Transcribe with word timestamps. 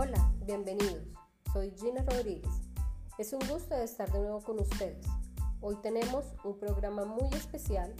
Hola, 0.00 0.32
bienvenidos. 0.46 1.02
Soy 1.52 1.72
Gina 1.76 2.04
Rodríguez. 2.06 2.52
Es 3.18 3.32
un 3.32 3.40
gusto 3.48 3.74
estar 3.74 4.08
de 4.12 4.20
nuevo 4.20 4.40
con 4.40 4.60
ustedes. 4.60 5.04
Hoy 5.60 5.74
tenemos 5.82 6.24
un 6.44 6.56
programa 6.56 7.04
muy 7.04 7.28
especial 7.34 7.92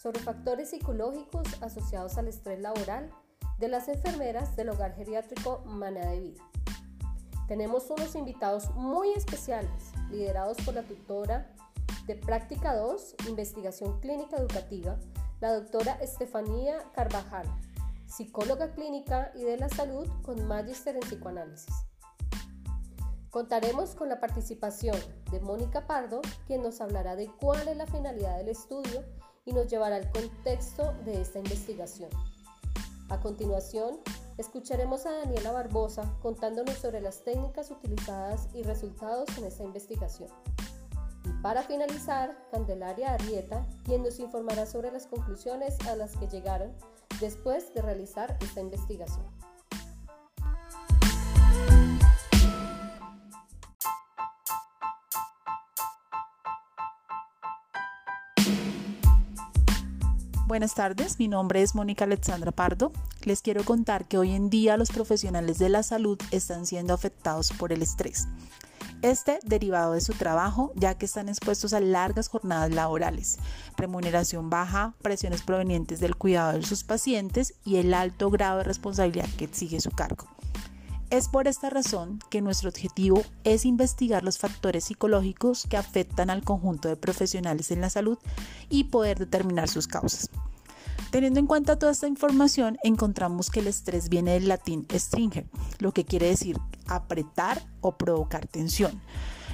sobre 0.00 0.20
factores 0.20 0.70
psicológicos 0.70 1.60
asociados 1.60 2.16
al 2.18 2.28
estrés 2.28 2.60
laboral 2.60 3.10
de 3.58 3.66
las 3.66 3.88
enfermeras 3.88 4.54
del 4.54 4.68
hogar 4.68 4.94
geriátrico 4.94 5.64
Mana 5.66 6.06
de 6.06 6.20
Vida. 6.20 6.44
Tenemos 7.48 7.90
unos 7.90 8.14
invitados 8.14 8.72
muy 8.76 9.10
especiales, 9.10 9.90
liderados 10.08 10.56
por 10.58 10.74
la 10.74 10.84
tutora 10.84 11.52
de 12.06 12.14
Práctica 12.14 12.76
2, 12.76 13.16
Investigación 13.28 13.98
Clínica 13.98 14.36
Educativa, 14.36 15.00
la 15.40 15.52
doctora 15.52 15.94
Estefanía 15.94 16.78
Carvajal, 16.94 17.48
psicóloga 18.10 18.72
clínica 18.72 19.30
y 19.34 19.44
de 19.44 19.56
la 19.56 19.68
salud 19.68 20.08
con 20.22 20.46
magíster 20.46 20.96
en 20.96 21.02
psicoanálisis. 21.02 21.74
Contaremos 23.30 23.94
con 23.94 24.08
la 24.08 24.18
participación 24.18 24.96
de 25.30 25.38
Mónica 25.40 25.86
Pardo, 25.86 26.20
quien 26.46 26.62
nos 26.62 26.80
hablará 26.80 27.14
de 27.14 27.30
cuál 27.40 27.68
es 27.68 27.76
la 27.76 27.86
finalidad 27.86 28.38
del 28.38 28.48
estudio 28.48 29.04
y 29.44 29.52
nos 29.52 29.68
llevará 29.68 29.96
al 29.96 30.10
contexto 30.10 30.92
de 31.04 31.20
esta 31.20 31.38
investigación. 31.38 32.10
A 33.08 33.20
continuación, 33.20 34.00
escucharemos 34.36 35.06
a 35.06 35.12
Daniela 35.12 35.52
Barbosa 35.52 36.02
contándonos 36.20 36.74
sobre 36.74 37.00
las 37.00 37.22
técnicas 37.22 37.70
utilizadas 37.70 38.48
y 38.52 38.64
resultados 38.64 39.28
en 39.38 39.44
esta 39.44 39.62
investigación. 39.62 40.28
Y 41.24 41.42
para 41.42 41.62
finalizar, 41.62 42.36
Candelaria 42.50 43.14
Arrieta, 43.14 43.64
quien 43.84 44.02
nos 44.02 44.18
informará 44.18 44.66
sobre 44.66 44.90
las 44.90 45.06
conclusiones 45.06 45.78
a 45.86 45.94
las 45.94 46.16
que 46.16 46.26
llegaron 46.26 46.72
después 47.20 47.72
de 47.74 47.82
realizar 47.82 48.36
esta 48.40 48.60
investigación. 48.60 49.26
Buenas 60.46 60.74
tardes, 60.74 61.20
mi 61.20 61.28
nombre 61.28 61.62
es 61.62 61.76
Mónica 61.76 62.06
Alexandra 62.06 62.50
Pardo. 62.50 62.90
Les 63.24 63.40
quiero 63.40 63.64
contar 63.64 64.08
que 64.08 64.18
hoy 64.18 64.32
en 64.32 64.50
día 64.50 64.76
los 64.76 64.90
profesionales 64.90 65.58
de 65.58 65.68
la 65.68 65.84
salud 65.84 66.18
están 66.32 66.66
siendo 66.66 66.92
afectados 66.92 67.52
por 67.52 67.72
el 67.72 67.82
estrés. 67.82 68.26
Este 69.02 69.38
derivado 69.44 69.94
de 69.94 70.02
su 70.02 70.12
trabajo, 70.12 70.72
ya 70.76 70.98
que 70.98 71.06
están 71.06 71.30
expuestos 71.30 71.72
a 71.72 71.80
largas 71.80 72.28
jornadas 72.28 72.70
laborales, 72.70 73.38
remuneración 73.78 74.50
baja, 74.50 74.94
presiones 75.00 75.40
provenientes 75.40 76.00
del 76.00 76.16
cuidado 76.16 76.52
de 76.52 76.66
sus 76.66 76.84
pacientes 76.84 77.54
y 77.64 77.76
el 77.76 77.94
alto 77.94 78.28
grado 78.28 78.58
de 78.58 78.64
responsabilidad 78.64 79.28
que 79.38 79.46
exige 79.46 79.80
su 79.80 79.90
cargo. 79.90 80.26
Es 81.08 81.28
por 81.28 81.48
esta 81.48 81.70
razón 81.70 82.18
que 82.28 82.42
nuestro 82.42 82.68
objetivo 82.68 83.22
es 83.42 83.64
investigar 83.64 84.22
los 84.22 84.36
factores 84.36 84.84
psicológicos 84.84 85.66
que 85.66 85.78
afectan 85.78 86.28
al 86.28 86.44
conjunto 86.44 86.88
de 86.88 86.96
profesionales 86.96 87.70
en 87.70 87.80
la 87.80 87.88
salud 87.88 88.18
y 88.68 88.84
poder 88.84 89.18
determinar 89.18 89.68
sus 89.68 89.88
causas. 89.88 90.28
Teniendo 91.10 91.40
en 91.40 91.46
cuenta 91.46 91.78
toda 91.78 91.90
esta 91.90 92.06
información, 92.06 92.76
encontramos 92.84 93.50
que 93.50 93.60
el 93.60 93.66
estrés 93.66 94.10
viene 94.10 94.32
del 94.32 94.46
latín 94.46 94.86
stringer, 94.92 95.46
lo 95.78 95.92
que 95.92 96.04
quiere 96.04 96.28
decir 96.28 96.58
apretar 96.90 97.62
o 97.80 97.96
provocar 97.96 98.46
tensión, 98.46 99.00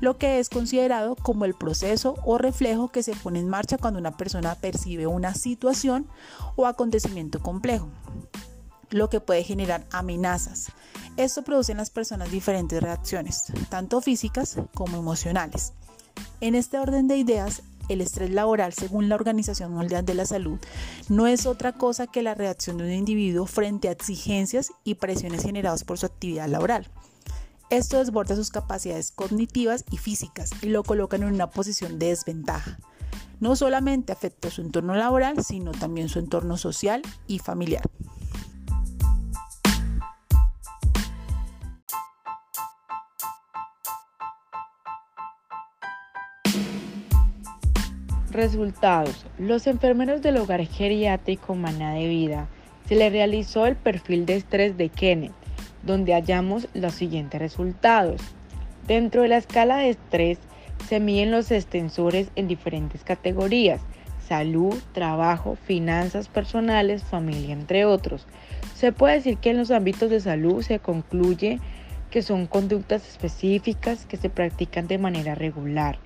lo 0.00 0.18
que 0.18 0.38
es 0.38 0.48
considerado 0.48 1.16
como 1.16 1.44
el 1.44 1.54
proceso 1.54 2.16
o 2.24 2.38
reflejo 2.38 2.88
que 2.88 3.02
se 3.02 3.14
pone 3.14 3.38
en 3.38 3.48
marcha 3.48 3.78
cuando 3.78 3.98
una 3.98 4.16
persona 4.16 4.54
percibe 4.54 5.06
una 5.06 5.34
situación 5.34 6.06
o 6.56 6.66
acontecimiento 6.66 7.40
complejo, 7.40 7.88
lo 8.90 9.08
que 9.08 9.20
puede 9.20 9.44
generar 9.44 9.86
amenazas. 9.92 10.72
Esto 11.16 11.42
produce 11.42 11.72
en 11.72 11.78
las 11.78 11.90
personas 11.90 12.30
diferentes 12.30 12.82
reacciones, 12.82 13.44
tanto 13.68 14.00
físicas 14.00 14.56
como 14.74 14.96
emocionales. 14.96 15.74
En 16.40 16.54
este 16.54 16.78
orden 16.78 17.08
de 17.08 17.16
ideas, 17.16 17.62
el 17.90 18.00
estrés 18.00 18.30
laboral, 18.30 18.72
según 18.72 19.08
la 19.08 19.16
Organización 19.16 19.72
Mundial 19.72 20.04
de 20.04 20.14
la 20.14 20.26
Salud, 20.26 20.58
no 21.08 21.26
es 21.26 21.46
otra 21.46 21.72
cosa 21.72 22.06
que 22.06 22.22
la 22.22 22.34
reacción 22.34 22.78
de 22.78 22.84
un 22.84 22.92
individuo 22.92 23.46
frente 23.46 23.88
a 23.88 23.92
exigencias 23.92 24.72
y 24.84 24.94
presiones 24.94 25.42
generadas 25.42 25.84
por 25.84 25.98
su 25.98 26.06
actividad 26.06 26.48
laboral. 26.48 26.88
Esto 27.70 27.98
desborda 27.98 28.34
sus 28.34 28.50
capacidades 28.50 29.12
cognitivas 29.12 29.84
y 29.90 29.96
físicas 29.96 30.50
y 30.62 30.66
lo 30.66 30.82
coloca 30.82 31.16
en 31.16 31.24
una 31.24 31.50
posición 31.50 31.98
de 31.98 32.06
desventaja. 32.06 32.78
No 33.38 33.56
solamente 33.56 34.12
afecta 34.12 34.50
su 34.50 34.60
entorno 34.60 34.94
laboral, 34.94 35.44
sino 35.44 35.72
también 35.72 36.08
su 36.08 36.18
entorno 36.18 36.56
social 36.56 37.02
y 37.26 37.38
familiar. 37.38 37.88
Resultados. 48.30 49.26
Los 49.38 49.66
enfermeros 49.66 50.22
del 50.22 50.36
hogar 50.36 50.64
geriátrico 50.64 51.56
Maná 51.56 51.94
de 51.94 52.06
Vida 52.06 52.46
se 52.86 52.94
le 52.94 53.10
realizó 53.10 53.66
el 53.66 53.74
perfil 53.74 54.24
de 54.24 54.36
estrés 54.36 54.76
de 54.76 54.88
Kenneth, 54.88 55.32
donde 55.82 56.12
hallamos 56.12 56.68
los 56.72 56.94
siguientes 56.94 57.40
resultados. 57.40 58.20
Dentro 58.86 59.22
de 59.22 59.28
la 59.28 59.36
escala 59.36 59.78
de 59.78 59.90
estrés 59.90 60.38
se 60.88 61.00
miden 61.00 61.32
los 61.32 61.50
extensores 61.50 62.30
en 62.36 62.46
diferentes 62.46 63.02
categorías, 63.02 63.80
salud, 64.28 64.76
trabajo, 64.92 65.56
finanzas 65.56 66.28
personales, 66.28 67.02
familia, 67.02 67.52
entre 67.52 67.84
otros. 67.84 68.28
Se 68.76 68.92
puede 68.92 69.14
decir 69.14 69.38
que 69.38 69.50
en 69.50 69.56
los 69.56 69.72
ámbitos 69.72 70.08
de 70.08 70.20
salud 70.20 70.62
se 70.62 70.78
concluye 70.78 71.58
que 72.12 72.22
son 72.22 72.46
conductas 72.46 73.08
específicas 73.08 74.06
que 74.06 74.16
se 74.16 74.30
practican 74.30 74.86
de 74.86 74.98
manera 74.98 75.34
regular 75.34 75.98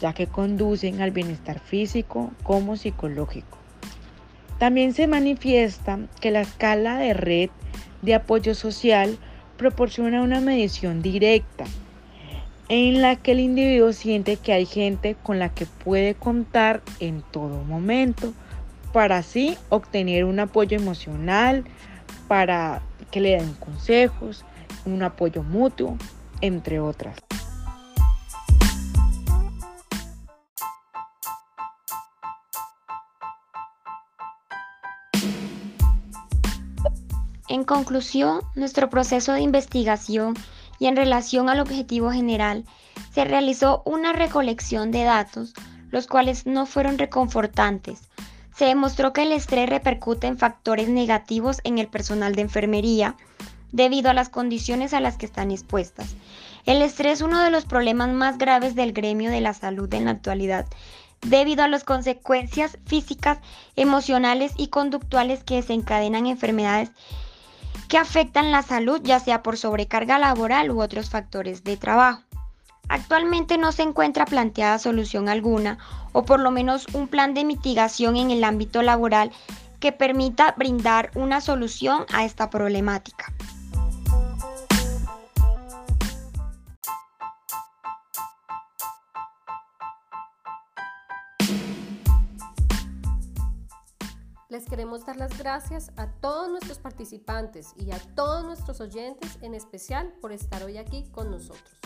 ya 0.00 0.12
que 0.12 0.26
conducen 0.26 1.00
al 1.00 1.10
bienestar 1.10 1.60
físico 1.60 2.30
como 2.42 2.76
psicológico. 2.76 3.58
También 4.58 4.94
se 4.94 5.06
manifiesta 5.06 5.98
que 6.20 6.30
la 6.30 6.40
escala 6.40 6.98
de 6.98 7.14
red 7.14 7.50
de 8.02 8.14
apoyo 8.14 8.54
social 8.54 9.18
proporciona 9.56 10.22
una 10.22 10.40
medición 10.40 11.02
directa 11.02 11.64
en 12.68 13.00
la 13.00 13.16
que 13.16 13.32
el 13.32 13.40
individuo 13.40 13.92
siente 13.92 14.36
que 14.36 14.52
hay 14.52 14.66
gente 14.66 15.16
con 15.22 15.38
la 15.38 15.50
que 15.50 15.66
puede 15.66 16.14
contar 16.14 16.82
en 17.00 17.22
todo 17.30 17.62
momento 17.64 18.32
para 18.92 19.18
así 19.18 19.56
obtener 19.68 20.24
un 20.24 20.40
apoyo 20.40 20.76
emocional, 20.76 21.64
para 22.28 22.82
que 23.10 23.20
le 23.20 23.36
den 23.36 23.52
consejos, 23.54 24.44
un 24.84 25.02
apoyo 25.02 25.42
mutuo, 25.42 25.96
entre 26.40 26.80
otras. 26.80 27.25
En 37.48 37.62
conclusión, 37.62 38.40
nuestro 38.56 38.90
proceso 38.90 39.32
de 39.32 39.40
investigación 39.40 40.34
y 40.80 40.86
en 40.86 40.96
relación 40.96 41.48
al 41.48 41.60
objetivo 41.60 42.10
general, 42.10 42.64
se 43.14 43.24
realizó 43.24 43.82
una 43.84 44.12
recolección 44.12 44.90
de 44.90 45.04
datos, 45.04 45.54
los 45.90 46.08
cuales 46.08 46.46
no 46.46 46.66
fueron 46.66 46.98
reconfortantes. 46.98 48.00
Se 48.56 48.64
demostró 48.64 49.12
que 49.12 49.22
el 49.22 49.32
estrés 49.32 49.68
repercute 49.68 50.26
en 50.26 50.38
factores 50.38 50.88
negativos 50.88 51.60
en 51.62 51.78
el 51.78 51.86
personal 51.86 52.34
de 52.34 52.42
enfermería 52.42 53.16
debido 53.70 54.10
a 54.10 54.14
las 54.14 54.28
condiciones 54.28 54.92
a 54.92 55.00
las 55.00 55.16
que 55.16 55.26
están 55.26 55.52
expuestas. 55.52 56.16
El 56.64 56.82
estrés 56.82 57.20
es 57.20 57.22
uno 57.22 57.40
de 57.44 57.50
los 57.52 57.64
problemas 57.64 58.08
más 58.08 58.38
graves 58.38 58.74
del 58.74 58.92
gremio 58.92 59.30
de 59.30 59.40
la 59.40 59.54
salud 59.54 59.92
en 59.94 60.06
la 60.06 60.12
actualidad, 60.12 60.66
debido 61.20 61.62
a 61.62 61.68
las 61.68 61.84
consecuencias 61.84 62.78
físicas, 62.86 63.38
emocionales 63.76 64.52
y 64.56 64.68
conductuales 64.68 65.44
que 65.44 65.56
desencadenan 65.56 66.26
enfermedades 66.26 66.90
que 67.88 67.98
afectan 67.98 68.50
la 68.50 68.62
salud 68.62 69.00
ya 69.02 69.20
sea 69.20 69.42
por 69.42 69.56
sobrecarga 69.56 70.18
laboral 70.18 70.70
u 70.70 70.80
otros 70.80 71.10
factores 71.10 71.64
de 71.64 71.76
trabajo. 71.76 72.22
Actualmente 72.88 73.58
no 73.58 73.72
se 73.72 73.82
encuentra 73.82 74.26
planteada 74.26 74.78
solución 74.78 75.28
alguna 75.28 75.78
o 76.12 76.24
por 76.24 76.40
lo 76.40 76.50
menos 76.50 76.86
un 76.92 77.08
plan 77.08 77.34
de 77.34 77.44
mitigación 77.44 78.16
en 78.16 78.30
el 78.30 78.44
ámbito 78.44 78.82
laboral 78.82 79.32
que 79.80 79.92
permita 79.92 80.54
brindar 80.56 81.10
una 81.14 81.40
solución 81.40 82.06
a 82.12 82.24
esta 82.24 82.48
problemática. 82.48 83.32
Les 94.56 94.64
queremos 94.64 95.04
dar 95.04 95.18
las 95.18 95.36
gracias 95.36 95.92
a 95.98 96.06
todos 96.06 96.48
nuestros 96.48 96.78
participantes 96.78 97.74
y 97.76 97.90
a 97.90 97.98
todos 98.14 98.42
nuestros 98.42 98.80
oyentes, 98.80 99.36
en 99.42 99.52
especial 99.52 100.14
por 100.22 100.32
estar 100.32 100.62
hoy 100.64 100.78
aquí 100.78 101.04
con 101.12 101.30
nosotros. 101.30 101.78